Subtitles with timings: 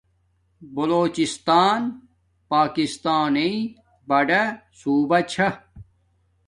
[0.73, 1.81] بولوجستان
[2.49, 3.53] پاکستانݵ
[4.09, 4.43] بڑا
[4.79, 5.49] صوبہ چھا